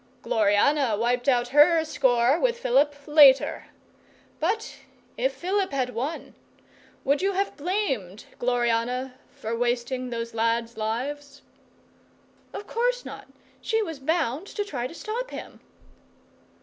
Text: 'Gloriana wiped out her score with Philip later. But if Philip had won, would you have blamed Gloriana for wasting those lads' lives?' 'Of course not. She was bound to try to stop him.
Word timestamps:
'Gloriana 0.23 0.97
wiped 0.97 1.29
out 1.29 1.49
her 1.49 1.83
score 1.85 2.39
with 2.39 2.57
Philip 2.57 2.95
later. 3.05 3.67
But 4.39 4.77
if 5.15 5.31
Philip 5.31 5.71
had 5.71 5.91
won, 5.93 6.33
would 7.03 7.21
you 7.21 7.33
have 7.33 7.55
blamed 7.55 8.25
Gloriana 8.39 9.13
for 9.29 9.55
wasting 9.55 10.09
those 10.09 10.33
lads' 10.33 10.75
lives?' 10.75 11.43
'Of 12.51 12.65
course 12.65 13.05
not. 13.05 13.27
She 13.61 13.83
was 13.83 13.99
bound 13.99 14.47
to 14.47 14.65
try 14.65 14.87
to 14.87 14.95
stop 14.95 15.29
him. 15.29 15.59